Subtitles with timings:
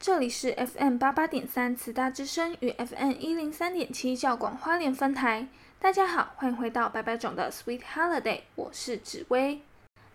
[0.00, 5.46] 这里是 FM 八八点三慈大之声与 FM 一零三点七教广花莲分台。
[5.78, 9.60] 大家好，欢迎回到白白种的 Sweet Holiday，我是紫薇。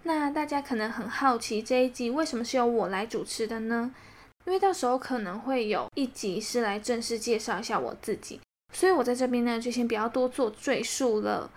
[0.04, 3.96] 那大家可能很好奇这一集为什么是由我来主持的呢？
[4.46, 8.40] 因为到时候可能会有一集是来正式介绍一下我自己，
[8.74, 11.50] 所以我在这边呢就先不要多做赘述了。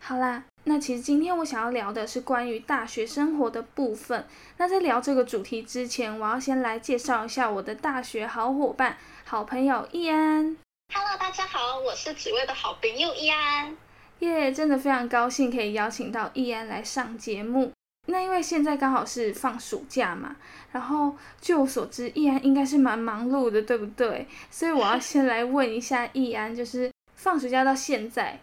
[0.00, 4.26] 好啦，那其实今天我想要聊的是关于大学生活的部分。
[4.56, 10.56] 那在聊这个主题之前，我要先来介绍一下我的大学好伙伴、好朋友易安。
[10.92, 13.76] Hello，大家好，我是紫薇的好朋友易安。
[14.18, 17.70] 耶真的非常高兴可以邀请到易安来上节目。
[18.06, 20.34] 那因为现在刚好是放暑假嘛，
[20.72, 24.26] 然后据我所知，易安应该是蛮忙碌的，对不对？
[24.50, 28.40] 所以我要先来问一下易安，就是放暑假到现在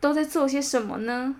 [0.00, 1.34] 都在做些什么呢？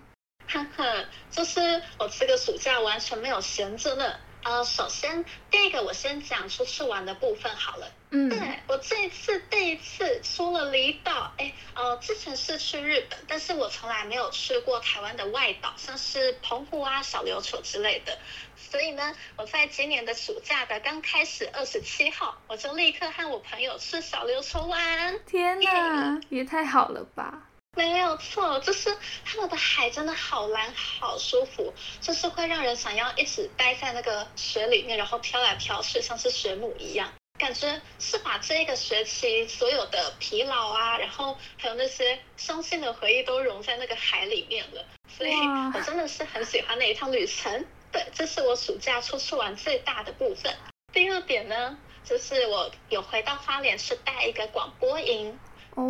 [0.46, 0.84] 哈哈，
[1.30, 1.60] 就是
[1.98, 4.04] 我这个暑假完全没有闲着呢。
[4.42, 7.90] 呃，首先第一个我先讲出去玩的部分好了。
[8.10, 18.18] 嗯，对我这一次第一次出了离岛，哎，呃，之前是去日本，但是我从来没有去过台湾的外岛，像是澎湖啊、小琉球之类的。
[18.56, 25.20] 所以呢，我在今年的暑假的刚开始二十七号，我就立刻和我朋友去小琉球玩。
[25.26, 27.49] 天哪，也太好了吧！
[27.76, 37.12] 没有错，就是他们的海真的好蓝，好舒服，就是会让人想要一直待在那个水里面，然后飘来飘去，像是水母一样。
[37.38, 45.32] 感觉是把这个学期所有的疲劳啊，然后还有那些伤心的回忆都融在那个海里面了，所以
[45.74, 47.64] 我真的是很喜欢那一趟旅程。
[47.90, 50.54] 对，这是我暑假出去玩最大的部分。
[50.92, 55.38] 第二点呢，就是我有回到花莲去带一个广播营，
[55.76, 55.88] 哦，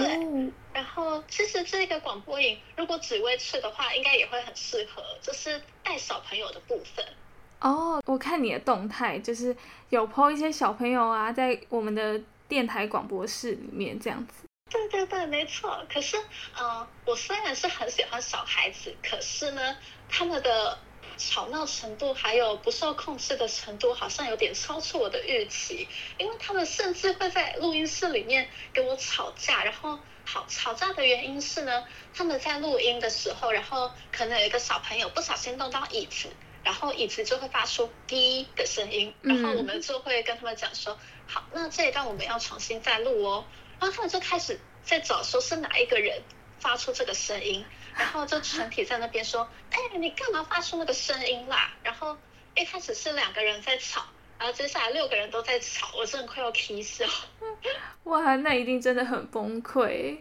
[0.72, 7.04] 然后其实这个广播营，如果紫薇去的话，应该也会很适合，就是带小朋友的部分。
[7.60, 9.54] 哦，我看你的动态，就是
[9.90, 14.44] 有 po 一些小朋友啊，在我们的电台广播室里面这样子。
[14.70, 15.84] 对对对，没错。
[15.92, 16.16] 可是，
[16.56, 19.76] 呃，我虽然是很喜欢小孩子，可是呢，
[20.08, 20.78] 他们的
[21.16, 25.88] 吵闹程度还有不受控制的程度，好像有点超出我的预期。
[26.18, 29.98] 因为他们甚至会在录音室里面跟我吵架，然后
[30.32, 36.28] 好吵架的原因是呢，他们在录音的时候，然后可能有一个小朋友不小心动到椅子。
[36.62, 43.46] 然后椅子就会发出滴的声音，然后我们就会跟他们讲说，好，那这一段我们要重新再录哦。
[43.80, 46.22] 然后他们就开始在找说是哪一个人
[46.58, 47.64] 发出这个声音，
[47.96, 51.72] 然后就全体在那边说，哎，你干嘛发出那个声音啦？
[51.82, 52.18] 然后
[52.54, 54.04] 一开始是两个人在吵，
[54.40, 57.04] 然后接下来六个人都在吵，我真的快要啼笑。
[58.04, 60.16] 哇，那一定真的很崩溃。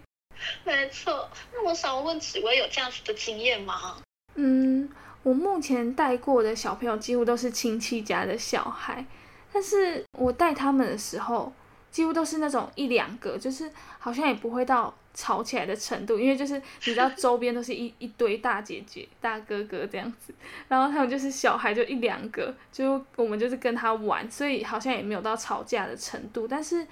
[0.66, 3.96] 没错，那我想问紫薇有这样子的经验吗？
[4.36, 4.90] 嗯，
[5.24, 9.06] 我目前带过的小朋友几乎都是亲戚家的小孩，
[9.54, 11.54] 但是我带他们的时候，
[11.92, 20.34] 几乎都是那种一两个，就是好像也不会到吵起来的程度，因为就是你知道周边都是一一堆大姐姐、大哥哥这样子，
[20.68, 26.86] 然后他们就是小孩就一两个，就我们就是跟他玩，所以好像也没有到吵架的程度，但是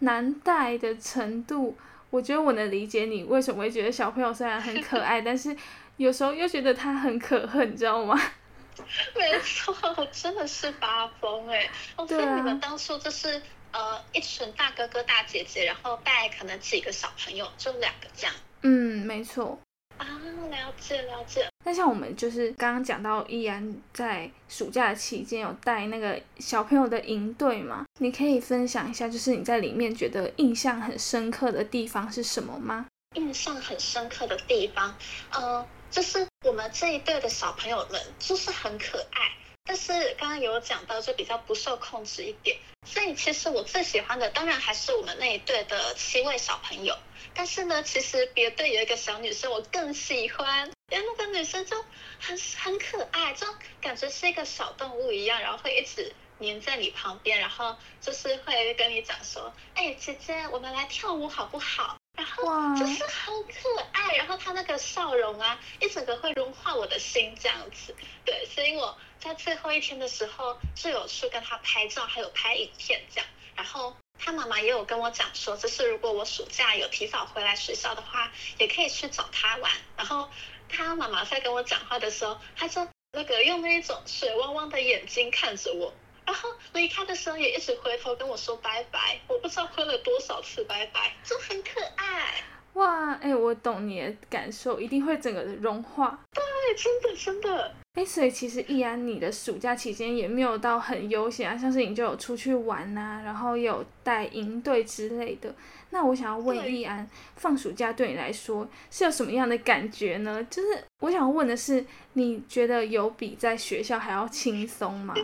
[0.00, 1.76] 难带的程度，
[2.10, 5.56] 我觉得我能理解你为什么会觉得小朋友虽然很可爱，但是
[5.96, 8.20] 有时候又觉得他很可恨，你知道吗？
[9.14, 11.68] 没错，我真的是发疯哎！
[11.94, 13.40] 哦，所以对啊你们当初就是
[13.72, 19.58] 呃一群大哥哥大姐姐，然后带可能几个小朋友，就两个这样嗯，没错。
[19.98, 20.06] 啊？
[20.50, 21.46] 了解了解。
[21.64, 27.84] 那像我们就是刚刚讲到，依然在暑假的期间有带那个小朋友的营队嘛？
[28.00, 32.86] 你可以分享一下，就是你在里面觉得印象很深刻的地方是什么吗？
[33.14, 34.94] 印象很深刻的地方，
[35.32, 39.30] 呃，就是我们这一队的小朋友们就是很可爱，
[39.64, 46.96] 但是刚刚有讲到就比较不受控制一点，所以其实我最喜欢的当然还是我们那一队的七位小朋友，
[47.34, 51.76] 但是呢，其实别队有一个小女生我更喜欢，因为那个女生就
[52.20, 53.46] 很很可爱，就
[53.80, 61.96] 感觉是一个小动物一样，然后会一直黏在你旁边，然后就是会跟你讲说，哎，姐姐，我们来跳舞好不好？
[62.14, 62.44] 然后
[62.76, 67.94] 就是很可爱，然后她那个笑容啊，一整个会融化我的心这样子。
[68.26, 73.30] 对，所以我在最后一天的时候就有去跟他拍照，还有拍影片这样。
[73.54, 79.70] 然后他妈妈也有跟我讲说，就是如果我暑假有提早回来学校的话，也可以去找他玩。
[79.96, 80.28] 然后
[80.68, 85.94] 他妈妈在跟我讲话的时候，他就那个用那一种水汪汪的眼睛看着我。
[86.26, 92.42] 然后离开的时候也一直回头跟我说拜拜，我不知道挥了多少次拜拜，就很可爱。
[92.72, 96.18] 哇，哎，我懂你的感受，一定会整个融化。
[96.32, 96.42] 对，
[96.76, 97.74] 真的真的。
[97.94, 105.54] 哎，所以其实易安，你的暑假期间也没有到很悠闲啊，像是你就有出去玩呐，然后有带营队之类的。
[105.90, 107.06] 那我想要问易安，
[107.36, 110.42] 放暑假对你来说是有什么样的感觉呢？
[110.44, 111.84] 就是我想问的是，
[112.14, 115.14] 你觉得有比在学校还要轻松吗？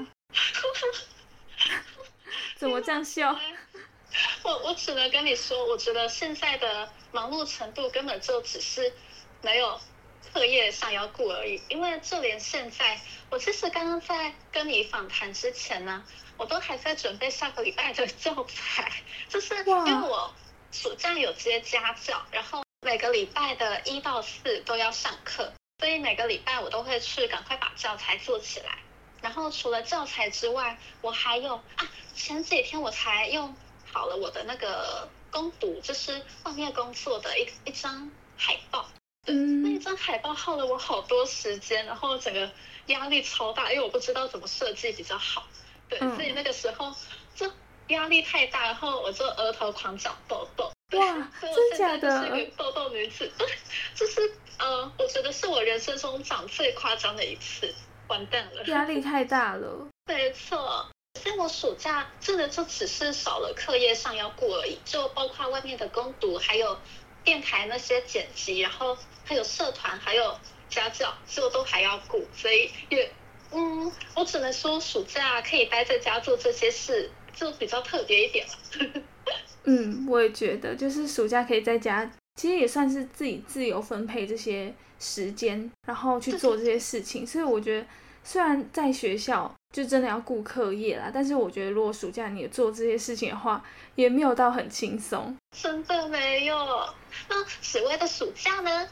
[2.58, 3.32] 怎么这样笑？
[4.44, 8.92] 我我只能跟你说，我觉得现在的忙碌程度根本就只是
[9.40, 9.80] 没有
[10.32, 11.60] 课业上要顾而已。
[11.68, 16.04] 因为就连现在，我其实刚刚在跟你访谈之前呢，
[16.36, 18.92] 我都还在准备下个礼拜的教材，
[19.28, 20.34] 就是因为我
[20.72, 28.78] 暑假有接家教，然后每个礼拜的一到四都要上课，所以每个礼拜我都会去赶快把教材做起来。
[29.20, 33.54] 然后除了教材之外，我还有啊，前几天我才用
[33.90, 38.88] 好了我的那个攻读，就是画面工作的一一张海报。
[39.28, 42.50] 嗯，那一张海报耗了我好多时间，然后整个
[42.86, 45.46] 压力超大，因为我不知道怎么设计比较好。
[45.88, 46.94] 对，所以那个时候
[47.34, 47.50] 就
[47.88, 50.70] 压力太大，然后我就额头狂长痘痘。
[50.92, 52.22] 哇， 真假的？
[52.22, 53.30] 是一个痘痘女子，
[53.94, 57.74] 就是呃，我觉得是我人生中长最夸张的一次。
[58.08, 59.86] 完蛋了，压力太大了。
[60.08, 60.88] 没错，
[61.22, 66.78] 所以我暑假真的就只是少了课业上要顾而已，就包括外面的攻读，还有
[67.28, 70.34] 电台那些剪辑，然后还有社团，还有
[70.70, 72.24] 家教，就都还要顾。
[72.34, 73.12] 所以也，
[73.52, 79.02] 嗯，我只能说暑假可以待在家做这些事，就比较特别一点了。
[79.64, 84.74] 嗯，我也觉得，就是暑假可以在家，其实也算是自己自由分配这些。
[85.00, 87.86] 时间，然后去做这些事情，所以我觉得，
[88.24, 93.64] 虽然在学校就真的要顾课业啦，但是我觉得如果暑假你做这些事情的话，
[93.94, 95.36] 也没有到很轻松。
[95.50, 96.56] 真的没有。
[97.28, 98.88] 那紫薇的暑假呢？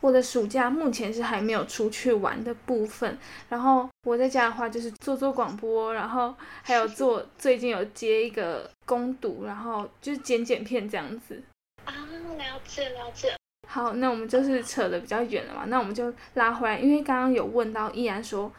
[0.00, 11.42] 我的暑假目前是还没有出去玩的部分，然后我在家的话就是做做广播，然后还有做最近有接一个攻读，然后就是剪剪片这样子。
[11.84, 11.92] 啊，
[12.36, 13.34] 了解了解。
[13.66, 18.52] 好，那我们就是扯的比较远了嘛，那我们就拉回来，因为刚刚有问到依然说，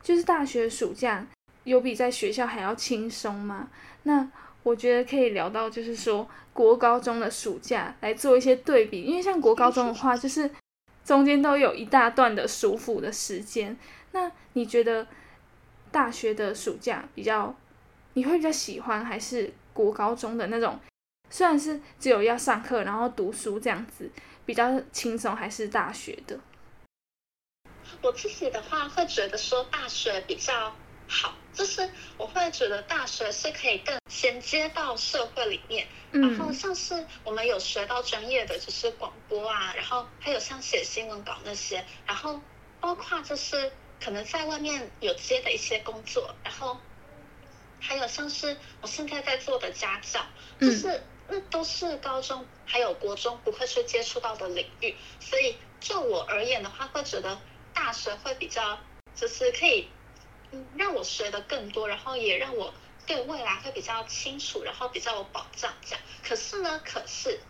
[0.00, 1.26] 就是大学暑假
[1.64, 3.68] 有比在学校还要轻松吗？
[4.04, 4.26] 那
[4.62, 10.50] 我觉得可以聊到，就是说国高中的暑假来做一些对比，因为像国高中的话，就是
[11.04, 13.76] 中间都有一大段的舒服的时间。
[14.12, 15.06] 那你觉得
[15.90, 17.54] 大学的暑假比较，
[18.14, 20.80] 你会比较喜欢还是国高中的那种？
[21.28, 24.10] 虽然是只有要上课，然后读书这样子。
[24.46, 26.38] 比较轻松还是大学的？
[28.02, 42.40] 我自己的话会觉得说大学比较好，就是我会觉得大学是可以更衔接到社会里面，然后像是我们有学到专业的就是广播啊，然后还有像写新闻稿那些，然后
[42.80, 46.80] 包括就是可能在外面有接的一些工作，然后
[47.80, 50.24] 还有像是我现在在做的家教，
[50.60, 51.02] 就是。
[51.26, 57.40] 那都是高中还有国中不会去接触到的领域，所以就我而言的话，会觉得
[57.72, 58.78] 大学会比较
[59.16, 59.93] 就是可以，嗯，
[60.76, 62.72] 让我学的更多，然后也让我
[63.06, 66.00] 对未来会比较清楚，然后比较有保障这样。
[66.26, 67.40] 可是呢，可是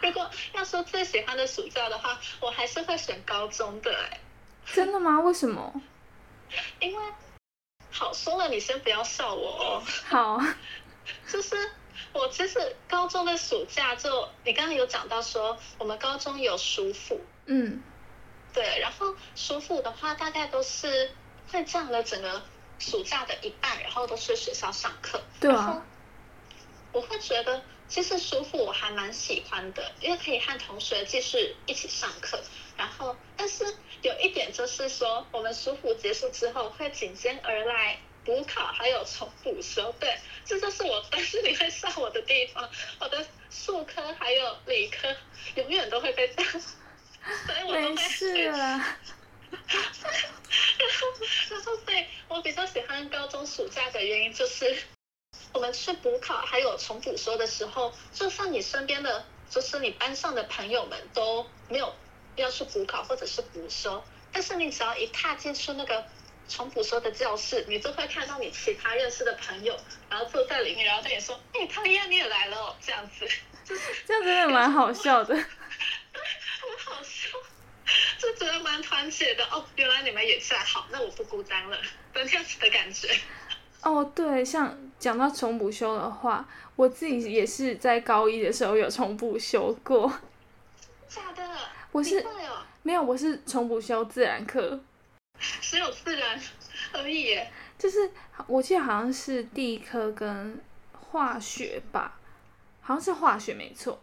[0.00, 3.94] 如果要说最喜欢的暑假的话，我还是会选高中的。
[4.10, 4.20] 哎，
[4.72, 5.20] 真的吗？
[5.20, 5.72] 为什么？
[6.80, 7.12] 因为
[7.90, 9.82] 好说了，你先不要笑我哦。
[10.08, 10.40] 好，
[11.30, 11.56] 就是。
[12.12, 17.80] 我其实高中的暑假就，你刚刚有讲到说，我们高中有暑辅，嗯，
[18.52, 21.12] 对，然后暑辅的话，大概都是
[21.50, 22.42] 会占了整个
[22.78, 25.84] 暑假的一半，然后都是学校上课，对啊，
[26.92, 32.40] 我会觉得其实暑辅我还蛮喜欢的，因为可以和同学继续一起上课，
[32.76, 33.64] 然后但是
[34.02, 37.98] 有一点就是说，我们暑辅结束之后会紧接而来。
[38.22, 40.14] 补考还有重补修，对，
[40.44, 42.68] 这就是我但是你会笑我的地方。
[43.00, 45.08] 我的数科还有理科
[45.54, 46.60] 永远都会被当， 所
[47.58, 47.94] 以我都会。
[47.94, 48.84] 没事了。
[49.58, 51.08] 然后，
[51.50, 54.82] 然后，所以我我比较喜欢高中暑假的原因就是，
[55.52, 61.94] 我们去补考还有重补修的时候，就算你身边的，就是你班上的朋友们都没有
[62.36, 64.02] 要去补考或者是补修，
[64.32, 66.04] 但是你只要一踏进去那个
[66.48, 69.78] 重补修的教室，你就会看到你其他认识的朋友，
[70.08, 73.28] 然后坐在里面，然后对你说：“哎、汤一样你也来了哦。”这样子，
[73.64, 75.34] 就 是这样真的蛮好笑的。
[75.34, 75.44] 很
[76.84, 77.28] 好笑，
[78.18, 79.64] 就觉得蛮团结的哦。
[79.76, 81.76] 原来你们也在，好，那我不孤单了
[82.12, 83.08] 的这样子的感觉。
[83.82, 90.12] 哦，对，像讲到重补修的话，我自己也是在高一的时候有重补修过。
[91.08, 91.42] 假的？
[91.92, 92.24] 我是
[92.82, 94.78] 没有，我是重补修自然课，
[95.60, 96.40] 只有自然
[96.92, 97.50] 而已耶。
[97.78, 98.10] 就是
[98.46, 100.60] 我记得好像是地科跟
[100.92, 102.18] 化学吧，
[102.80, 104.00] 好像是化学没错。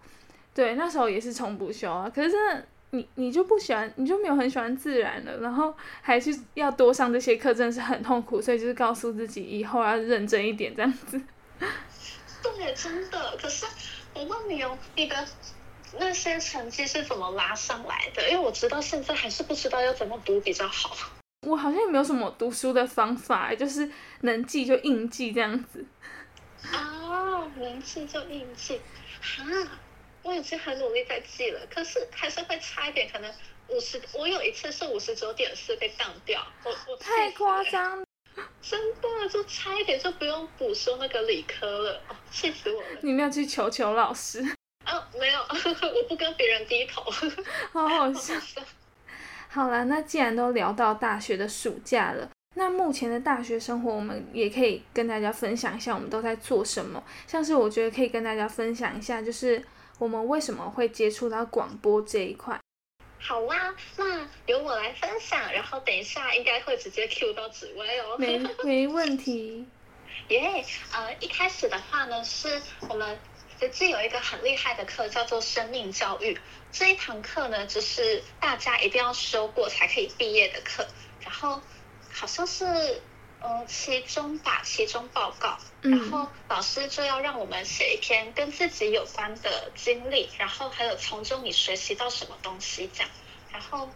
[0.53, 11.21] 对，那时候也是重补修啊，可是真的你你就不喜欢，你就没有很喜欢自然了，然后还是要多上这些课，真的是很痛苦，所以就是告诉自己以后要认真一点这样子。
[12.41, 13.37] 对，真的。
[13.41, 13.65] 可是
[14.13, 15.27] 我问你哦，你的
[15.99, 18.29] 那些成绩是怎么拉上来的？
[18.29, 20.95] 因为我知道现在还是不知道要怎么读比较好。
[21.47, 23.89] 我好像也没有什么读书的方法，就是
[24.21, 25.85] 能记就硬记这样子。
[26.71, 28.79] 啊，能记就硬记。
[29.21, 29.43] 哈，
[30.27, 33.31] 我已经很努力在记了，可是还是会差一点，可能
[33.69, 34.01] 五十。
[34.13, 38.03] 我有一次是五十九点四被当掉，我我太夸张，
[38.61, 42.87] 真的就差一点就不用补修那个理科了，哦，气死我了！
[43.01, 44.41] 你没有去求求老师，
[44.83, 45.39] 啊，没有，
[45.95, 47.01] 我不跟别人低头，
[47.71, 48.33] 好好好笑。
[48.33, 48.61] 好笑。
[49.47, 57.01] 好啦，那既然都聊到大学的暑假了，那目前的大学生活，我们也可以跟大家分享一下我们都在做什么。
[57.25, 59.63] 像是我觉得可以跟大家分享一下，就是
[59.97, 62.59] 我们为什么会接触到广播这一块。
[63.19, 68.15] 好啦，那由我来分享，然后等一下应该会直接 Q 到紫薇哦。
[68.19, 69.65] 没没问题。
[70.29, 70.63] 耶
[70.93, 73.17] 呃，一开始的话呢，是我们
[73.59, 76.37] 实际有一个很厉害的课，叫做生命教育。
[76.71, 80.85] 这一堂课呢，就是大家一定要修过才可以毕业的课。
[81.21, 81.61] 然后
[82.13, 83.01] 好像是
[83.41, 85.57] 呃期中吧，期中报告。
[85.81, 93.09] 然嗯后老师就要让我们写一篇跟自己有关的经历，然后还有从中你学习到什么东西这样。
[93.51, 93.89] 然后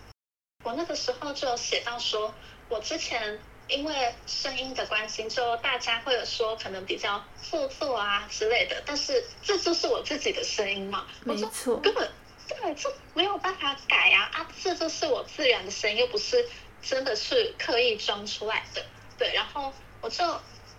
[0.63, 2.33] 我那个时候就有写到说，
[2.69, 12.09] 我之前因为声音的关系，就大家会有说可能比较做作啊之类的，但是这就是我自己的声音嘛，我错，根本
[12.47, 16.47] 对，这没有办法改呀啊这就是我自然的声音，又不是
[16.81, 18.85] 真的是刻意装出来的。
[19.21, 20.25] 对，然后我就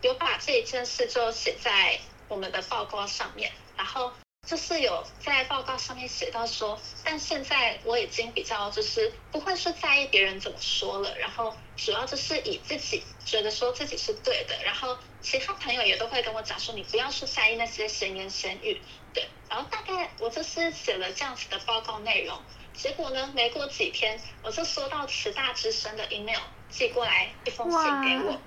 [0.00, 1.96] 有把这一件事就写在
[2.26, 4.12] 我们的报告上面，然后
[4.48, 18.82] 就是有在报告上面写到说，但现在我已经比较就是不会去在意别人怎么说了，然后主要就是以自己觉得说自己是对的，然后其他朋友也都会跟我讲说，你不要去在意那些闲言闲语，
[19.14, 22.42] 对，然后大概我就是写了这样子的报告内容，
[22.74, 26.40] 结果呢，没过几天我就收到慈大之声的 email
[26.72, 28.40] 寄过来一封信给我。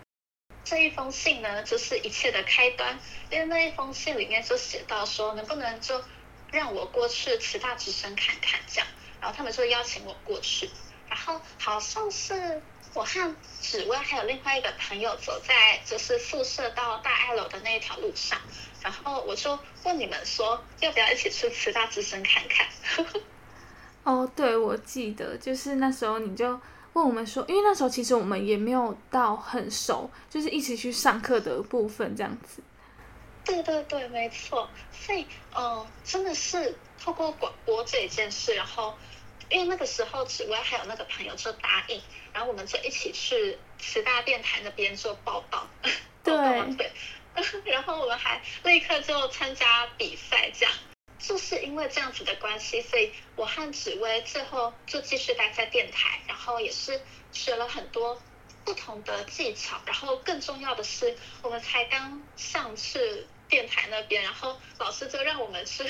[0.64, 2.98] 这一封信呢，就是一切的开端，
[3.30, 6.04] 因为那一封信里面就写到说，能不能就
[6.52, 8.88] 让我过去慈大之声看看这样，
[9.22, 10.70] 然后他们就邀请我过去，
[11.08, 12.62] 然后好像是
[12.96, 18.40] 我和紫薇还有另外一个朋友走在就是宿舍到大爱楼的那一条路上，
[18.82, 22.68] 然后我就问你们说，要不要一起去慈大之声看看？
[24.04, 26.60] 哦，对，我记得就是那时候你就
[26.96, 32.64] 问我们说，因为那时候其实我们也没有到很熟，就是一起去上课的部分这样子。
[33.44, 34.70] 对对对，没错。
[34.94, 38.98] 所以，嗯、真的是透过广播这一件事，然后
[39.50, 45.68] 因为那个时候紫薇还有那个朋友就答应，然后我们就一起去十大电台那边做报道。
[46.24, 46.92] 对 报道对，
[47.74, 50.74] 然后我们还立刻就参加比赛，这样。
[51.18, 57.00] 就是因为这样子的关系，所以我和紫薇最后就继续待在电台，然后也是
[57.32, 58.22] 学了很多
[58.64, 63.00] 不同的技巧，然后更重要的是，我们才刚上去
[63.48, 65.84] 电台那边，然后老师就让我们去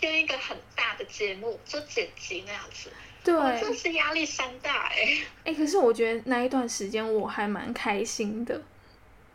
[0.00, 2.92] 用一个很大的节目，就剪辑那样子，
[3.24, 8.60] 对，哇真的是压力山大哎、哎，可是我觉得那一段时间我还蛮开心的。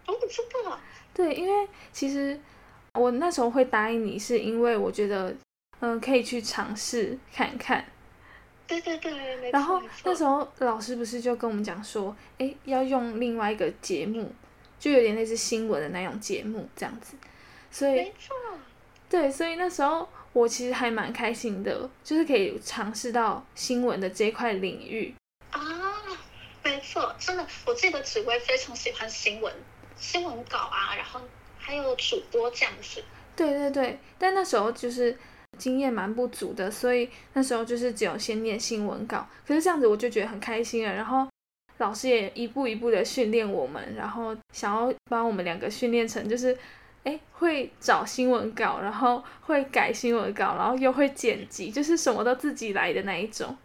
[0.06, 0.80] 哦，真的，
[1.14, 2.38] 对，因为其实
[3.00, 5.36] 我那时候会答应你，是因为我觉得，
[5.80, 7.86] 嗯、可以去尝试看看。
[8.68, 9.52] 对对对。
[9.52, 14.34] 然后那时候老师不是就跟我们讲说，诶，要用另外一个节目，
[14.80, 17.16] 就有点类似新闻的那种节目这样子。
[17.70, 18.36] 所以没错，
[19.10, 25.14] 对，所以那时候我其实还蛮开心的，就是可以尝试到新闻的这一块领域。
[25.50, 25.60] 啊，
[26.64, 29.52] 没错，真的，我记得紫薇非常喜欢新闻
[29.98, 31.20] 新闻稿啊，然后
[31.66, 33.02] 还有主播这样子。
[33.36, 35.18] 对对对，但那时候就是
[35.58, 39.28] 经验蛮不足的，所以那时候就是只有先念新闻稿。
[39.48, 41.28] 可是这样子我就觉得很开心了，然后
[41.78, 46.56] 老师也一步一步的训练我们，然后想要把我们两个训练成就是，
[47.04, 53.58] 哎，会找新闻稿，然后会改新闻稿，然后又会剪辑，就是什么都自己来的那一种。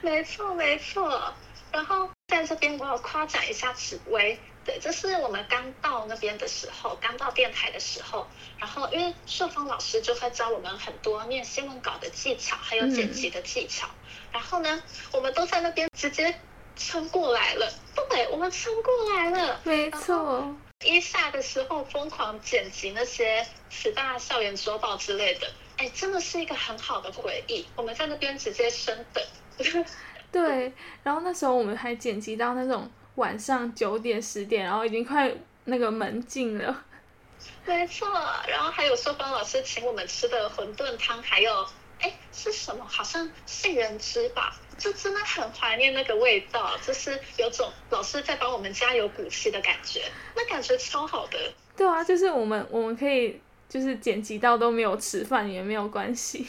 [0.00, 1.34] 没错，没错。
[1.72, 8.26] 然后在这边我要夸奖一下紫薇，对，这是我们刚到那边的时候，刚到电台的时候，
[8.58, 13.88] 然后因为秀芳老师就会教我们很多念新闻稿的技巧，还有剪辑的技巧。
[14.32, 14.82] 然后呢，
[15.12, 16.38] 我们都在那边直接
[16.74, 17.72] 撑过来了，
[18.10, 19.60] 对，我们撑过来了。
[19.62, 20.52] 没错，
[20.84, 25.46] 一下的时候疯狂剪辑那些十大校园周报之类的，
[25.76, 27.64] 哎，真的是一个很好的回忆。
[27.76, 29.24] 我们在那边直接升等。
[30.32, 35.30] 对，然后那时候我们还剪辑到那种晚上九点十点，然后已经快
[35.64, 36.84] 那个门禁了。
[37.66, 38.08] 没错，
[38.48, 41.66] 然后还有秀芳老师请我们吃的馄饨汤，还有
[42.00, 42.84] 哎是什么？
[42.86, 50.02] 好像杏仁汁吧，就真的很怀念那个味道，就是有种老师在帮我们加油鼓气的感觉，
[50.34, 51.38] 那感觉超好的。
[51.76, 56.46] 对啊，就是我们我们可以就是剪辑到都没有吃饭也没有关系。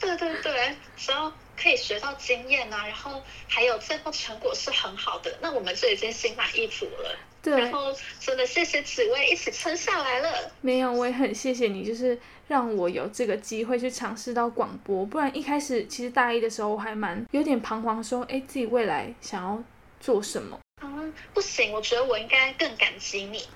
[0.00, 7.16] 对对对，只要可以学到经验啊，然后还有最后成果是很好的，那我们就已经心满意足了。
[7.42, 10.50] 对，然后真的谢谢紫薇一起撑下来了。
[10.62, 12.18] 没有，我也很谢谢你，就是
[12.48, 19.62] 让我有这个机会去尝试到广播，不然一开始其实大一的时候我还蛮有点彷徨，说哎自己未来想要
[20.00, 20.58] 做什么。
[20.82, 23.46] 嗯，不行，我觉得我应该更感激你。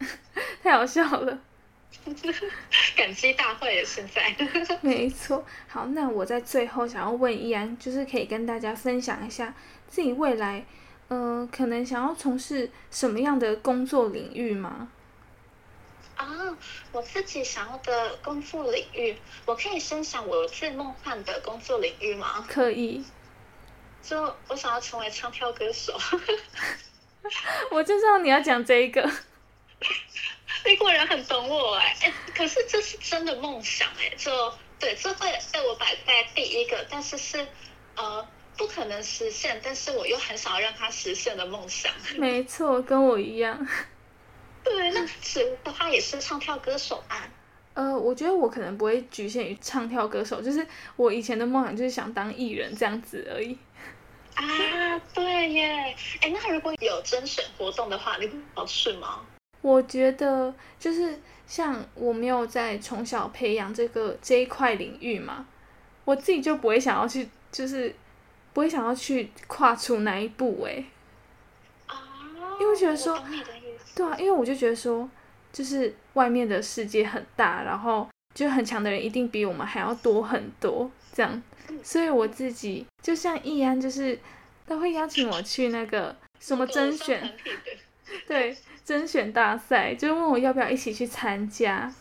[0.62, 1.38] 太好笑了。
[2.96, 4.34] 感激大会也现在，
[4.82, 5.44] 没错。
[5.68, 9.54] 好，那我在最后想要问依然，就是可以跟大家分享一下
[9.88, 10.64] 自己未来，
[11.08, 14.88] 呃，可能想要从事什么样的工作领域吗？
[16.16, 16.26] 啊，
[16.92, 22.44] 我自己想要的工作领域，我可以分享我最梦幻的工作领域吗？
[22.48, 23.04] 可以。
[24.00, 25.98] 就我想要成为唱跳歌手。
[27.72, 29.10] 我就知道你要讲这一个。
[30.64, 34.30] 你果然很懂我哎哎，可是这是真的梦想哎，就
[34.78, 37.46] 对，这会被我摆在第一个，但是是
[37.96, 41.92] 呃不可能实现，但是我又很想要让它实现的梦想。
[42.18, 43.66] 没错，跟我一样。
[44.62, 47.28] 对，那是的话也是唱跳歌手啊。
[47.74, 53.58] 呃，我觉得我可能不会局限于唱跳歌手，就是我以前的梦想就是想当艺人这样子而已。
[54.34, 59.20] 啊，对耶，哎，那如果有甄选活动的话，你有试吗？
[59.64, 65.46] 我觉得就是像我没有在从小培养这个这一块领域嘛，
[66.04, 67.94] 我自己就不会想要去，就是
[68.52, 70.84] 不会想要去跨出那一步哎。
[71.86, 71.96] 啊，
[72.60, 73.18] 因为觉得说，
[73.94, 75.08] 对啊，因为我就觉得说，
[75.50, 81.42] 就是外面的世界很大，然后就很强的人一定比我们还要多很多，这样，
[81.82, 84.18] 所以我自己就像易安，就是
[84.66, 87.32] 他会邀请我去那个什么甄选，
[88.28, 88.54] 对。
[88.84, 91.92] 甄选大赛，就是问我要不要一起去参加。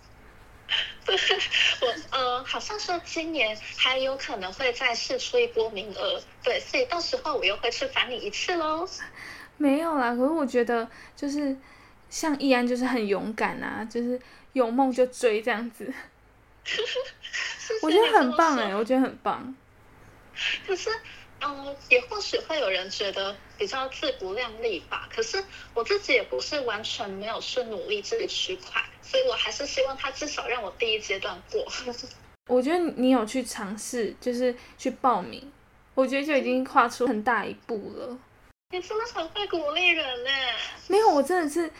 [1.05, 8.87] 我呃，好像说今年还有可能会再试出一波名额，对，所以到时候我又会去烦你一次喽。
[9.57, 11.55] 没有啦，可是我觉得就是
[12.09, 14.19] 像易安，就是很勇敢啊，就是
[14.53, 15.93] 有梦就追这样子。
[17.81, 19.55] 我觉得很棒哎，我觉得很棒。
[20.67, 20.89] 可是。
[21.45, 25.09] 嗯，也或许会有人觉得比较自不量力吧。
[25.13, 31.65] 可是我自己也不是完全没有去努力这个区块，所以我还是希望他至少让我第一阶段过。
[32.47, 35.51] 我觉得你有去尝试，就是去报名，
[35.95, 38.17] 我觉得就已经跨出很大一步了。
[38.71, 40.29] 你真的很会鼓励人呢。
[40.87, 41.71] 没有，我真的是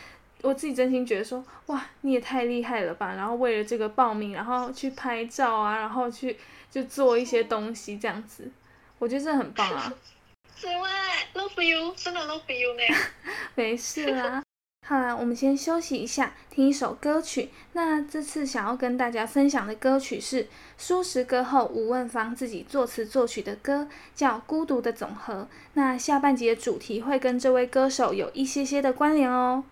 [0.42, 3.12] 我自己真心觉得说，哇，你也太厉害了吧！
[3.14, 6.38] 然后为了这个报名，然后去拍照啊，然后去
[6.70, 8.50] 就做一些东西这样子。
[8.98, 9.92] 我觉得这很棒啊！
[10.56, 12.82] 紫薇，love you，真的 love you 呢。
[13.54, 14.42] 没事啦，
[14.86, 17.50] 好啦，我们先休息一下，听一首歌曲。
[17.72, 25.42] 那这次想要跟大家分享的歌曲是舒适歌后吴汶芳自己作词作曲的歌，叫《孤独的总和》。
[25.74, 29.64] 那下半集的主题会跟这位歌手有一些些的关联哦。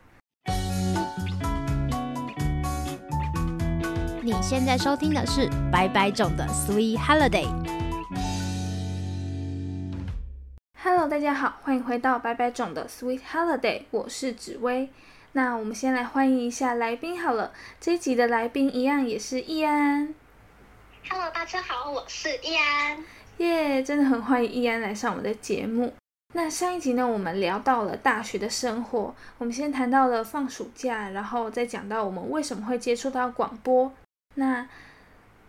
[4.25, 7.82] 你现在收听的是白白种的 Sweet Holiday。
[10.85, 14.91] Hello，大家好，欢迎回到白白种的 Sweet Holiday，我是紫薇。
[15.31, 20.13] 那我们先来欢迎一下来宾好了，这一集的来宾一样也是易安。
[21.09, 22.99] Hello，大家好，我是易安。
[23.39, 25.95] 耶，真的很欢迎易安来上我们的节目。
[26.35, 33.93] 那上一集呢，我们聊到了大学的生活，我们先谈到了放暑假，然后再讲到我们为什么会接触到广播。
[34.35, 34.67] 那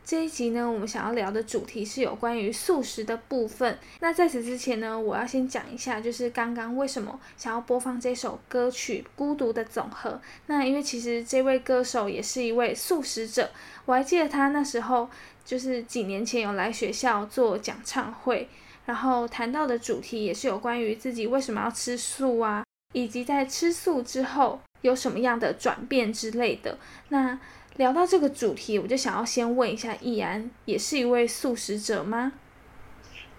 [0.06, 3.80] 这一集呢，我们想要聊的主题是有关于素食的部分。
[4.02, 10.10] 那在此之前呢，我要先讲一下，就是刚刚为什么想要播放这首歌曲《孤独的总和》。
[10.48, 13.50] 那因为其实这位歌手也是一位素食者，
[13.86, 15.10] 我还记得他那时候
[15.46, 18.50] 就是几年前有来学校做讲唱会。
[18.86, 26.78] 然后谈到的主题也是有关于自己为什么要吃素啊，以及在吃素之后有什么样的转变之类的。
[27.08, 27.40] 那
[27.76, 32.34] 聊到这个主题，我就想要先问一下易安，也是一位素食者吗？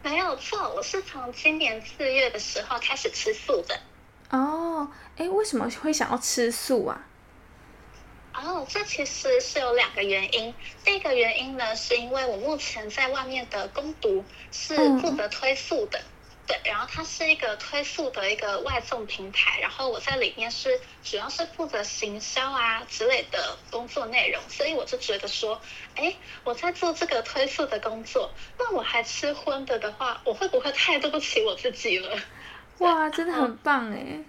[0.02, 3.78] 没有错，我是从今年四月的时候开始吃素的。
[4.30, 7.06] 哦，哎，为什么会想要吃素啊？
[8.34, 10.52] 哦，这其实是有两个原因。
[10.84, 16.02] 第一个原因呢，是因为我目前在外面的攻读是负责推素的，
[16.46, 25.60] 对，然后它是一个推素的一个外送平台，然后我在里面是主要是负责行销啊之类的工作内容，所以我就觉得说，
[25.96, 32.18] 哎，我在做这个推素的工作，那我还吃荤的的话，我会不会太对不起我自己了？
[32.78, 34.24] 哇，真的很棒哎，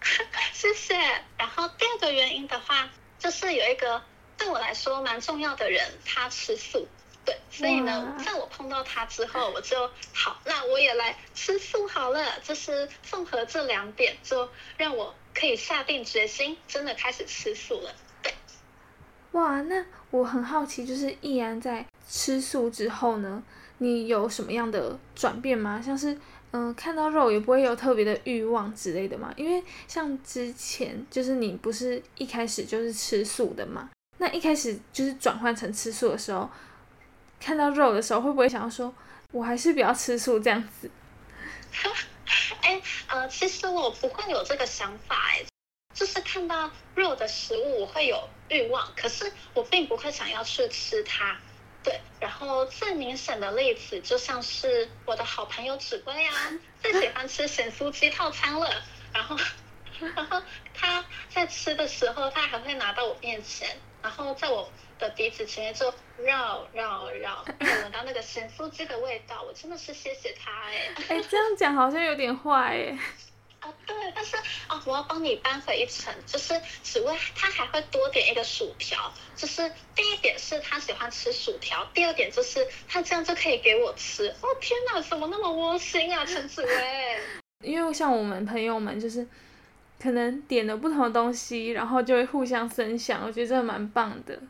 [0.52, 0.94] 谢谢。
[1.36, 2.88] 然后第二个原因的话。
[3.18, 4.00] 就是有一个
[4.36, 6.86] 对我来说蛮重要的人，他吃素，
[7.28, 9.76] 对，所以呢，在我碰到他之后，我就
[10.14, 12.40] 好，那我也来吃素好了。
[12.42, 17.94] 就是综合这两点，就让我可以下定决心，真的开始吃素了。
[18.22, 18.32] 对，
[19.32, 23.42] 哇，那我很好奇，就是易然在吃素之后呢，
[23.76, 25.82] 你有什么样的转变吗？
[25.84, 26.18] 像是。
[26.50, 36.48] 嗯，看到肉也不会有特别的欲望之类的嘛，因为像之前就是你不是一开始就是吃素的嘛，那一开始就是转换成吃素的时候，
[37.40, 38.92] 看到肉的时候会不会想要说，
[39.32, 40.90] 我还是比较吃素这样子？
[42.62, 45.44] 哎，呃，其实我不会有这个想法，哎，
[45.94, 51.36] 就是看到肉的食物我会有欲望，可是我并不会想要去吃它。
[51.82, 56.34] 对，然后最明显的例子就像是我的好朋友指挥啊，
[56.82, 58.68] 最喜欢吃咸酥鸡套餐了。
[59.14, 59.36] 然后，
[60.14, 60.42] 然后
[60.74, 69.42] 他在吃的时候，他还会拿到我面前，然后在我的鼻子前面就绕绕绕，闻 到那个咸酥鸡的味道。
[69.42, 70.92] 我真的是谢谢他哎。
[71.08, 72.98] 哎，这样讲好像有点坏哎。
[73.60, 74.36] 啊，对，但是
[74.68, 84.28] 啊，我要帮你扳回一城，就是只为他还会多点一个薯条，就是第一点是他喜欢吃薯条，第二点就是他这样就可以给我吃。
[84.28, 87.18] 哦天哪，怎么那么窝心啊，陈子薇？
[87.64, 89.26] 因为像我们朋友们就是
[90.00, 94.40] 可能点了不同的东西，然后就会互相分享，我觉得这蛮棒的。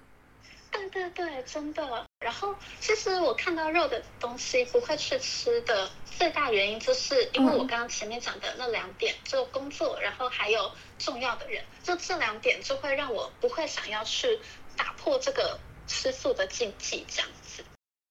[0.71, 2.07] 对对对，真的。
[2.21, 14.39] 然后其实我看到肉的东西不会去吃的最大原因，就是因为我刚刚前面讲的那两点，就工作，然后还有重要的人，就这两点就会让我不会想要去
[14.77, 17.65] 打破这个吃素的禁忌这样子。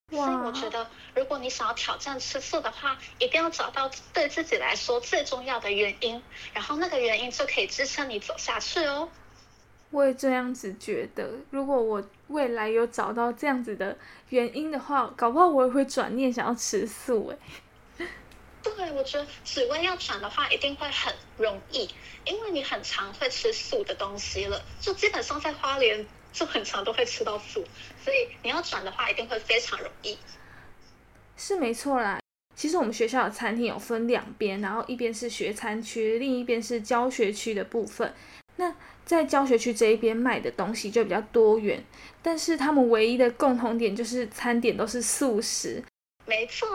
[0.10, 9.10] 所以我觉得，如果你想要挑战吃素的话，一定要找到对自己来说最重要的原因，然后那个原因就可以支撑你走下去哦。
[9.90, 13.98] 我也这样子觉得，如果我未来有找到这样子的
[14.30, 18.08] 原因的话，搞不好我也会转念想要吃素哎。
[18.62, 21.90] 对，我觉得紫薇要转的话，一定会很容易，
[22.26, 27.64] 因为你很常会吃素的东西了，就基本上在花莲就很常都会吃到素，
[28.04, 30.18] 所以你要转的话，一定会非常容易。
[31.38, 32.20] 是没错啦，
[32.56, 38.14] 其实我们学校的餐厅有分两边，然后一边是学餐区，另一边是教学区的部分。
[39.10, 41.84] 那在教学区这一边卖的东西就比较多元，
[42.22, 45.82] 但是他们唯一的共同点就是餐点都是素食。
[46.26, 46.68] 没错。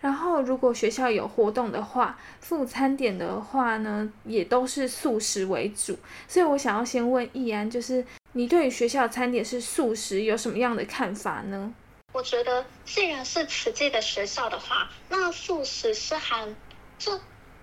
[0.00, 5.98] 然后如果学校有活动的话，副餐点的话呢，也都是素食为主。
[6.26, 11.72] 所以我想要先问易安，就是你对于学校餐点是素食有什么样的看法呢？
[12.12, 16.56] 我觉得既然是慈济的学校的话，那素食是很
[16.98, 17.20] 就。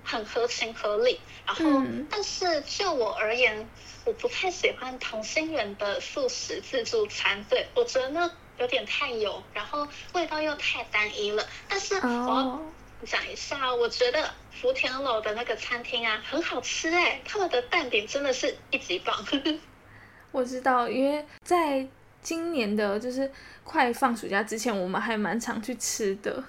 [0.08, 3.68] 很合情合理，然后，但是就我而言，
[4.06, 11.44] 我不太喜欢同心圆的素食自助餐，对我觉得那有点太油，然后味道又太单一了。
[11.68, 12.62] 但是我要
[13.04, 19.26] 讲一下，我觉得福田楼的那个餐厅啊，很好吃哎，他们的蛋饼真的是一级棒。
[20.32, 21.88] 我知道，因为在
[22.22, 23.32] 今年的就是
[23.64, 26.44] 快放暑假之前，我们还蛮常去吃的。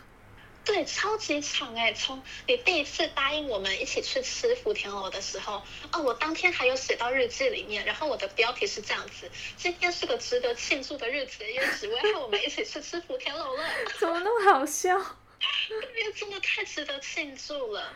[0.66, 1.92] 对，超级长哎！
[1.92, 13.64] 从你第一次答应我们一起去吃福田楼的时候，哦，我当天还有写到日记里面，然后我的标题是这样子：今天是个值得庆祝的日子，因为只为和我们一起去吃福田楼了。
[14.00, 14.90] 怎么那么好笑？
[14.90, 17.92] 因为真的太值得庆祝了。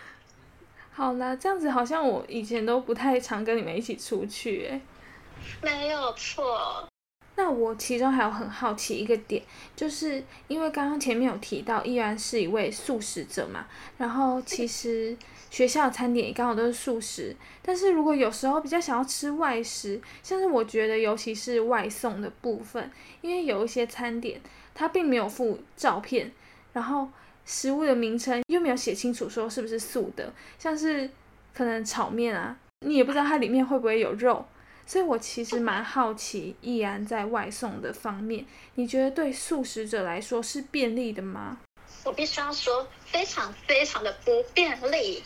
[0.94, 4.80] 好啦，这样子好像我以前都不太常跟你们一起出去，哎，
[5.60, 6.89] 没有错。
[7.42, 9.42] 那我其中还有很好奇一个点，
[9.74, 15.16] 就是因为刚刚前面有提到，依然是一位素食者嘛，然后其实
[15.48, 22.90] 学校的餐点也刚好都是素食，但是如果有时候比较想要吃外食，像是我觉得尤其是外送的部分，
[23.22, 24.38] 因为有一些餐点
[24.74, 26.30] 它并没有附照片，
[26.74, 27.08] 然后
[27.46, 31.08] 食物的名称又没有写清楚说是不是素的，像是
[31.54, 34.44] 可能炒面啊，你也不知道它里面会不会有肉。
[34.90, 41.58] 所以我其实蛮好奇，易安在外送的方面，你觉得对素食者来说是便利的吗？
[42.02, 45.22] 我必须要说，非常非常的不便利。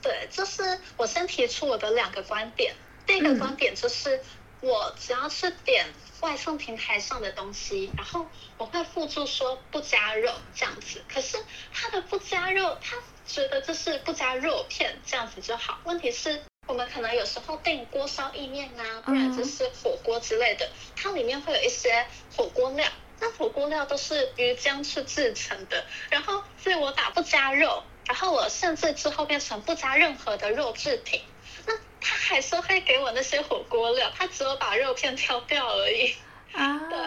[0.00, 2.74] 对，就是我先提出我的两个观点。
[3.06, 4.18] 第一个观点就是，
[4.62, 5.84] 我只要是点
[6.22, 8.24] 外送平台上的东西，然后
[8.56, 11.02] 我会附注说不加肉这样子。
[11.06, 11.36] 可是
[11.70, 12.96] 他的不加肉，他
[13.26, 15.78] 觉得就是不加肉片这样子就好。
[15.84, 16.40] 问题是。
[16.68, 22.88] 我们可能有时候订锅烧意面啊，不然就是火锅之类的，它里面会有一些火锅料，
[23.20, 31.20] 那火锅料都是鱼浆去制成的，然后所以我打不加肉，然后我甚至之后变成不加任何的肉制品，
[31.66, 36.14] 那他还是会给我那些火锅料，他只有把肉片挑掉而已。
[36.52, 36.98] 啊，对，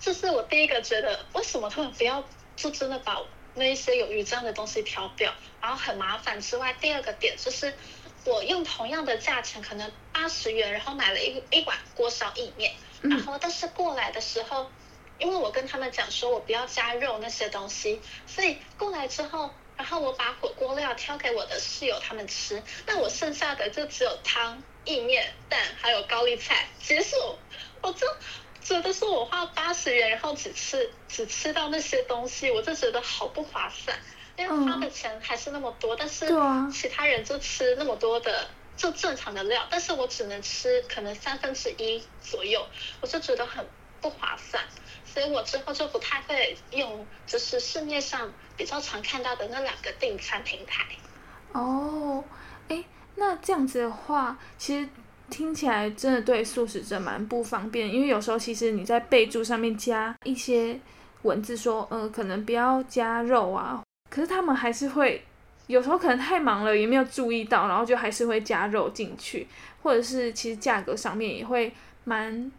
[0.00, 2.22] 这是我第一个觉得为什么他们不要
[2.54, 3.20] 就真的把
[3.54, 7.74] 那一些有鱼浆的东西挑掉，然后很麻烦之外，第二个点就是。
[8.24, 14.70] 我用同样的价钱，可能八十元，然后买了一一碗锅烧意面，然后但是过来的时候，
[15.18, 27.16] 因为我跟他们讲说我不要加肉那些东西，所以过来之后，然后我把火锅料挑给我的室友他们吃，那我剩下的就只有汤、意面、蛋还有高丽菜，结束，
[27.80, 28.06] 我就
[28.62, 33.98] 觉得说我花八十元，然后只吃只吃到那些东西，我就觉得好不划算。
[34.40, 36.26] 因为花的钱还是那么多，但是
[36.72, 42.66] 其他人就吃那么多的就正常的料，但是我只能吃可能三分之一左右，
[43.02, 43.62] 我就觉得很
[44.00, 44.64] 不划算，
[45.04, 50.86] 所以我之后就不太会用，就是市面上比较常看到的那两个订餐平台。
[51.52, 52.24] 哦，
[52.68, 52.82] 哎，
[53.16, 54.88] 那这样子的话，其实
[55.28, 60.80] 听起来真的对素食者蛮不方便，因为有时候其实你在备注上面加一些
[61.22, 63.82] 文字说，呃，可能不要加肉啊。
[64.10, 65.24] 可是他们还是会，
[65.68, 69.46] 有时候可能太忙了，也没有注意到，然后就还是会加肉进去，
[69.82, 71.72] 或者是其实价格上面也会
[72.04, 72.50] 蛮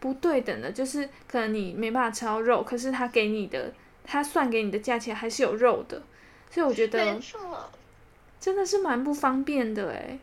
[0.00, 3.72] 不对等的，就是可能你没办法吃到肉，可是他给你的，
[4.04, 6.02] 他算给你的价钱还是有肉的，
[6.50, 7.20] 所以我觉得，
[8.40, 10.18] 真的是蛮不方便的哎，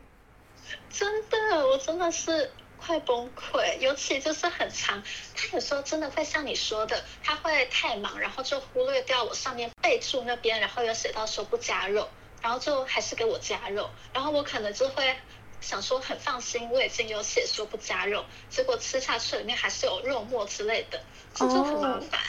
[0.90, 2.50] 真的，我真的是。
[2.86, 5.02] 快崩溃，尤其就是很长，
[5.36, 12.10] 他有时候真的会像你说的，他会太忙，然后就忽略掉我上面备注那边，然后有写到说不加肉，
[12.42, 15.16] 然后就还是给我加肉，然后我可能就会
[15.62, 21.00] 想说很放心，我已经有写说不加肉，结果吃下去里面还是有肉末之类的，
[21.36, 22.20] 这就很麻烦。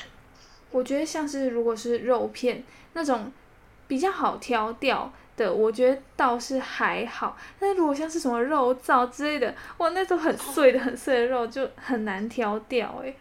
[0.70, 2.62] 我觉得像是如果是肉片
[2.92, 3.32] 那种
[3.88, 5.12] 比较好挑掉。
[5.36, 13.14] 的我觉得倒是还好，但是如果像是什么肉燥之类的，哇，那种很碎的、很碎的肉就很难挑掉哎。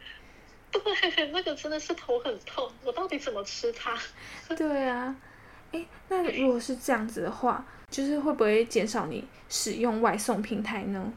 [0.72, 3.98] 对， 那个真的是头很痛，我到底怎么吃它？
[4.56, 5.16] 对啊，
[5.72, 11.12] 哎，那如果是这样子的话，就是会不会减少你使用外送平台呢？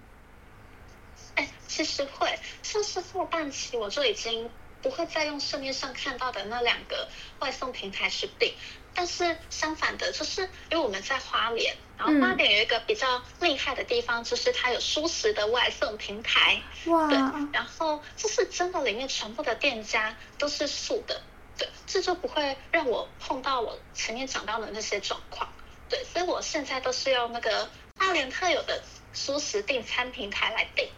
[1.37, 4.51] 哎，其实会，像是后半期我就已经
[4.83, 7.09] 不会再用市面上看到的那两个
[7.41, 8.53] 外送平台去订。
[8.95, 16.63] 但是相反的，就是因为我们在花莲，然后花莲有一个比较厉害的地方，就是它有舒食的外送平台。
[16.87, 17.09] 哇！
[17.09, 17.19] 对，
[17.53, 21.21] 然后就是真的里面全部的店家都是素的，
[21.59, 25.49] 对，这就不会让我碰到我前面讲到的那些状况。
[25.89, 30.89] 对，所以我现在都是用那个花莲特有的舒食订餐平台来订。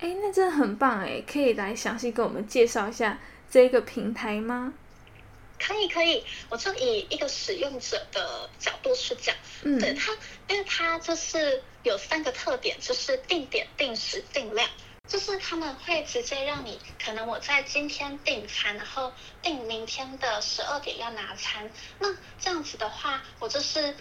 [0.00, 1.22] 哎，那真的很棒哎！
[1.26, 3.18] 可以来详细跟我们介绍一下
[3.50, 4.74] 这个平台吗？
[5.64, 10.12] 可以可以，我就以一个使用者的角度去讲，对他，
[10.48, 14.68] 因为他就是有三个特点，就是定点、定时、定量，
[15.08, 21.70] 就是他们会直接让你，可能我在今天订餐，然后订明天的十二点要拿餐，
[22.00, 23.96] 那这样子的话，我就是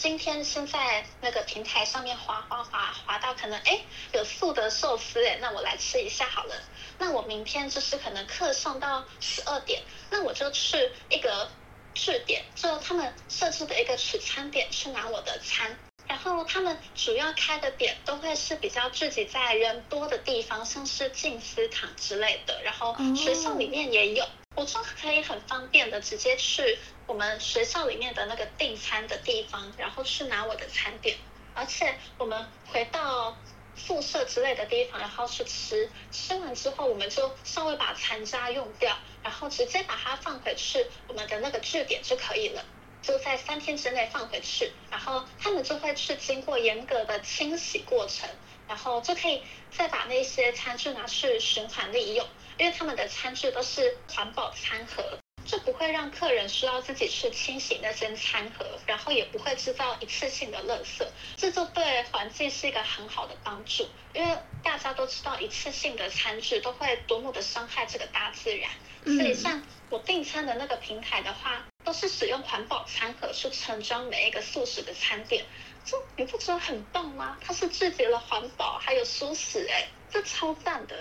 [0.00, 3.80] 今天先在那个平台上面滑滑滑滑到可能哎
[4.12, 6.54] 有素的寿司哎，那我来吃一下好了。
[6.98, 10.76] 那我明天就是可能课上到十二点，那我就去
[11.10, 11.50] 一个
[11.94, 15.76] 据点，就他们设置的一个取餐点去拿我的餐。
[16.06, 22.62] 然后他们主要开的点都会是比较聚集在人多的地方，像是静思堂之类的。
[22.62, 24.24] 然后学校里面也有，
[24.58, 31.16] 我就可以很方便的直接去我们学校里面的那个订餐的地方，然后去拿我的餐点，
[31.54, 33.36] 而且我们回到
[33.76, 42.64] 宿舍之类的地方，然后去吃，吃完之后我们就稍微把残渣用掉，然后直接把它放回去我们的那个据点就可以了。
[43.00, 48.28] 就在三天之内放回去，然后他们就会去经过严格的清洗过程，
[48.66, 49.40] 然后就可以
[49.70, 52.26] 再把那些餐具拿去循环利用，
[52.58, 68.70] 因为他们的餐具都是环保餐盒，就不会让客人需要自己去清洗那些餐盒，然后也不会制造一次性的垃圾，这就对环境是一个很好的帮助，因为大家都知道一次性的餐具都会多么的伤害这个大自然，
[69.04, 71.64] 所以像我订餐的那个平台的话。
[71.84, 75.42] 都是使用环保餐盒去盛装每一个素食的餐点，
[75.86, 77.38] 这你不觉得很棒吗？
[77.40, 80.94] 它是聚集了环保还有素食，哎，这超赞的！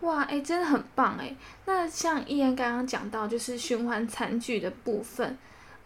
[0.00, 1.34] 哇，哎，真的很棒哎。
[1.64, 5.36] 那像依然刚刚讲到，就是循环餐具的部分，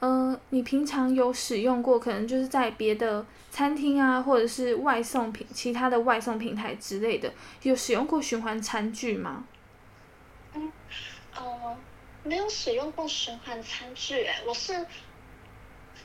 [0.01, 1.99] 呃，你平常有使用过？
[1.99, 9.45] 可能就是在别的餐厅啊，或者是外送平其他的外送平台之类的，有使用过循环餐具吗？
[10.55, 10.73] 嗯，
[11.37, 11.77] 哦。
[12.23, 14.87] 没有使用过循环餐具，哎，我是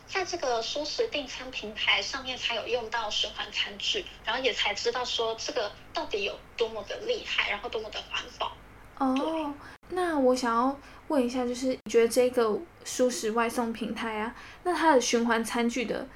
[0.08, 8.56] 在这个素食订餐平台上面才有用到循环餐具，然后也才知道说这个到底有多么的厉害，然后多么的环保。
[8.98, 9.54] 哦，
[9.90, 16.08] 那我想要问一下，就是你觉得这个素食外送平台啊，那它的循环餐具的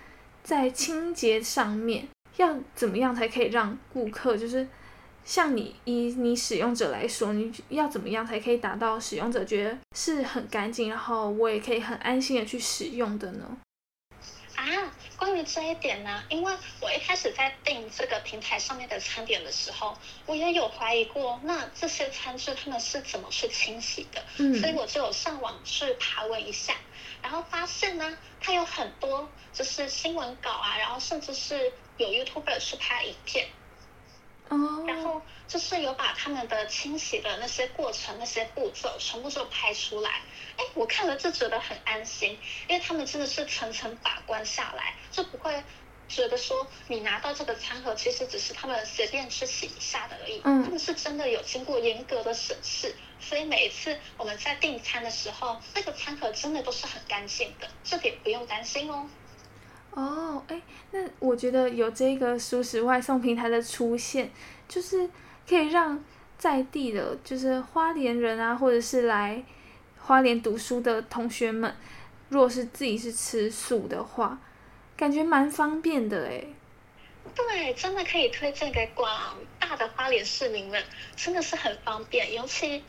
[0.44, 4.68] 在清洁上面要怎么样才可以让顾客就是？
[5.26, 13.46] 像你以你使用者来说，你要怎么样才可以达到使用者觉得是很干净，然后我也可以很安心的去使用的呢？
[14.60, 24.22] 啊，关于这一点呢，因为我一开始在订这个平台上面的餐点的时候，我也有怀疑过，那这些餐具他们是怎么去清洗的？
[24.38, 26.76] 嗯，所以我就有上网去爬文一下，
[27.22, 33.48] 然后发现呢，它有很多就是新闻稿啊，然后甚至是有 YouTuber 去拍影片。
[34.88, 40.22] 然后就是有把他们的清洗的那些过程、那些步骤全部都拍出来。
[40.58, 45.64] 哎，我看了就觉得很安心，因为他们真的是层层把关下来，就不会
[46.08, 50.42] 觉得说你拿到这个餐盒其实只是他们随便去洗一下的而已。
[50.44, 59.08] 嗯，他们是真的有经过严格的审视，所以每一次我们在订餐的时候，那个餐盒真的都是很干净的，这点不用担心哦。
[59.92, 64.32] 哦，哎，那我觉得有这个熟食外送平台的出现，
[64.68, 65.10] 就是
[65.48, 66.04] 可以让
[66.38, 69.44] 在地的，就是花莲人啊，或者是来
[69.98, 71.76] 花莲读书的同学们，
[72.30, 74.40] 若是自己是吃素的话，
[74.96, 76.46] 感觉蛮方便的哎。
[77.36, 79.10] 对，真的可以推荐给广
[79.60, 80.84] 大的花莲市民们，
[81.16, 82.84] 真的是很方便，尤其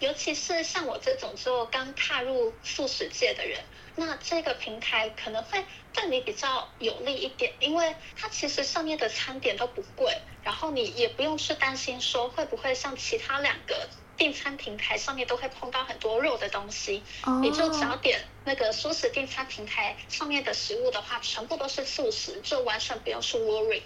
[0.00, 3.60] 尤其是像我这种就刚踏入素食界的人。
[3.96, 17.02] 那这个平台可能会对你比较有利一点，因为它其实上面的餐点都不贵，然后你也不用去担心说会不会像其他两个订餐平台上面都会碰到很多肉的东西，
[17.42, 23.82] 你就只要点那个素食订餐平台上面的食物的话，全部都是素食，就完全不用去 worry。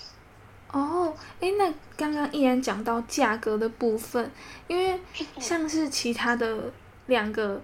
[0.73, 4.31] 哦，诶，那刚刚依然讲到价格的部分，
[4.67, 4.99] 因为
[5.39, 6.73] 像是其他的
[7.07, 7.63] 两个。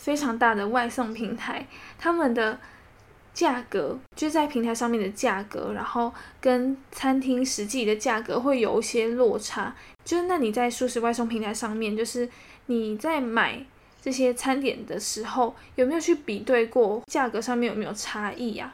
[0.00, 1.66] 非常大的外送平台，
[1.98, 2.56] 他们的
[3.34, 9.74] 价格就在平台上面的价格，然后跟餐厅实际的价格会有一些落差。
[10.04, 12.28] 就是那你在素食外送平台上面，就是
[12.66, 13.60] 你在买
[14.00, 18.72] 这些餐点的时候，有没有去比对过价格上面有没有差异呀？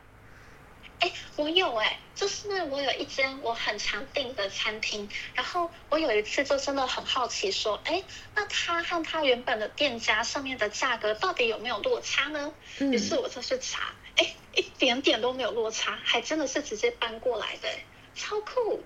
[1.05, 8.03] 哎，我有哎，就是我有一间我很常订的餐厅，然后我有一次就真的很好奇，说，哎，
[8.35, 12.51] 那它和它原本的店家上面的价格到底有没有落差呢？
[12.79, 17.69] 于是我就去查，哎，一点点都没有落差，还真的是直接搬过来的，
[18.15, 18.83] 超酷。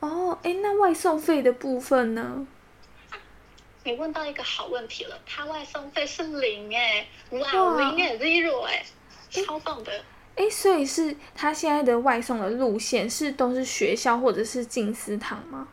[0.00, 2.44] 哦，哎，那外送费的部分呢？
[3.84, 8.84] 你问到一个好问题了，它外送费是零哎，哇，零哎，zero 哎，
[9.30, 10.04] 超棒的。
[10.34, 15.68] 哎，所以是他现在的外送的路线是都是学校或者是静思堂吗？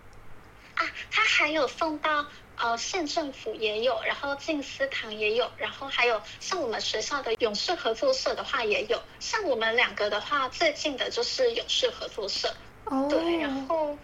[0.76, 2.26] 啊，他还有送到
[2.58, 9.02] 呃县政府也有，然后静思堂也有，然后还有像我们学校的勇士合作社的话也有。
[9.20, 12.54] 像我们两个的话，最近的就是勇士合作社。
[12.84, 13.08] 哦。
[13.10, 13.98] 对，然后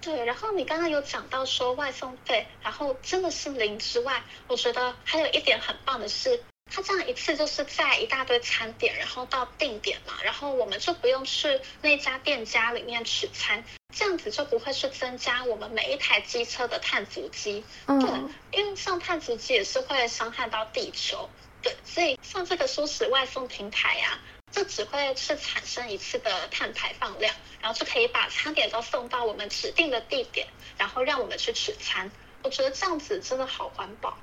[0.00, 6.40] 对，然后你刚刚有讲到说外送费，然后真的是零之外，我觉得还有一点很棒的是。
[6.70, 13.64] 他这样一次就是在一大堆餐点，然后到定点嘛，然后我们就不用去那家店家里面取餐，
[13.94, 17.64] 这样子就不会去增加我们每一台机车的碳足迹。
[17.86, 21.28] 嗯，对，因为像碳足迹也是会伤害到地球。
[21.62, 24.18] 对，所以像这个素食外送平台呀、
[24.52, 30.46] 这只会是产生一次的碳排放量，然后就可以把餐点都送到我们指定的地点，
[30.76, 32.10] 然后让我们去取餐。
[32.44, 34.16] 我觉得这样子真的好环保。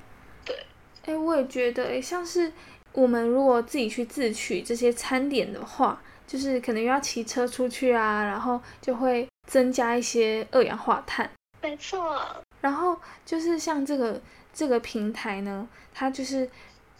[1.06, 2.52] 对，哎，我也觉得，哎，像是
[2.92, 11.30] 我们如果自己去自取这些餐点的话，就是可能又要骑车出去啊，然后就会增加一些二氧化碳。
[11.62, 12.20] 没错。
[12.60, 14.20] 然后就是像这个
[14.52, 16.48] 这个平台呢，它就是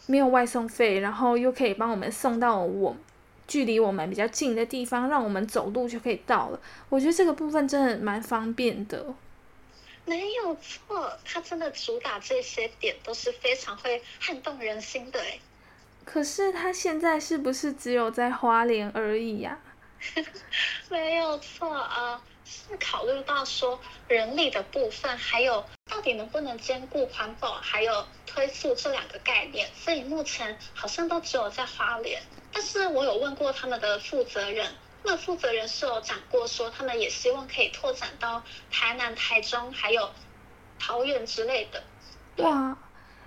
[0.06, 2.96] 没有外送费，然后又可以帮我们送到我
[3.48, 6.60] 距离我们比较近的地方，让我们走路就可以到了。
[6.88, 9.14] 我觉得这个部分真的蛮方便的。
[10.06, 15.38] 没有错，他真的主打这些点都是非常会撼动人心的哎。
[16.04, 19.58] 可是他现在是不是只有在花莲而已呀、
[20.88, 32.22] 没有错啊，是考虑到说人力的部分，还有到底能不能兼顾环保还有推速这两个概念，所以目前好像都只有在花莲。
[32.52, 34.72] 但是我有问过他们的负责人，
[35.06, 38.42] 他们负责人是有讲过说，他们也希望可以拓展到
[38.72, 40.10] 台南、台中还有
[40.80, 41.80] 桃园之类的。
[42.42, 42.76] 哇，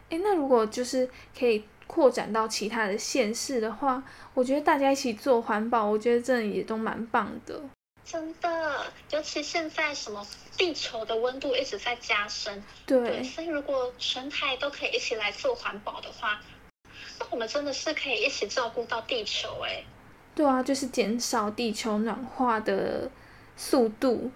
[0.09, 4.03] 诶，那如果就是可以扩展到其他的县市的话，
[4.33, 7.61] 我觉得大家一起做环保，我觉得真的也都蛮棒的。
[8.03, 10.27] 真的，尤其现在什么
[10.57, 16.41] 地球的温度一直在加深，对对，，所以如果全台都可以一起来做环保的话，
[17.19, 19.81] 那我们真的是可以一起照顾到地球哎。
[20.39, 23.11] 对啊，就是减少地球暖化的
[23.57, 24.31] 速度。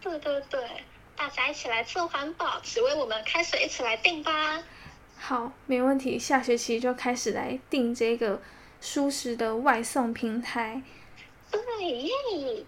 [0.00, 0.60] 对对对，
[1.14, 4.60] 大家一起来做环保，只为我们开始一起来定吧。
[5.16, 8.42] 好，没问题，下学期就开始来定这个
[8.80, 10.82] 舒适的外送平台。
[11.52, 12.64] 对耶，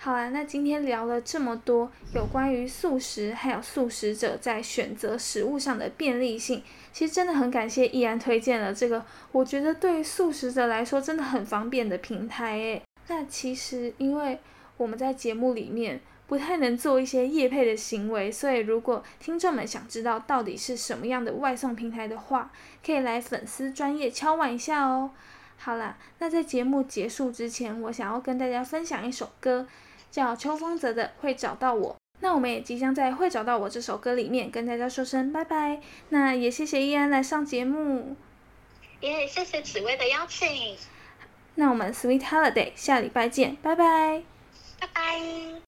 [0.00, 12.82] 好啦，那今天聊了这么多有关于素食还有素食者在选择食物上的便利性，其实真的很感谢易安推荐了这个，我觉得对于素食者来说真的很方便的平台诶。
[13.08, 14.38] 那其实因为
[14.76, 22.52] 我们在节目里面不太能做一些业配的行为，所以如果听众们想知道到底是什么样的外送平台的话，
[22.86, 25.10] 可以来粉丝专业敲碗一下哦。
[25.56, 29.66] 好啦，那在节目结束之前，我想要跟大家分享一首歌，
[30.10, 31.92] 叫邱风泽的《会找到我》。
[32.20, 35.80] 那我们也即将在《会找到我》这首歌里面跟大家说声拜拜。
[36.08, 38.16] 那也谢谢依安来上节目。
[39.00, 40.76] 也，谢谢紫薇的邀请，
[41.54, 44.22] 那我们 Sweet Holiday 下礼拜见，拜拜。
[44.80, 45.67] 拜拜。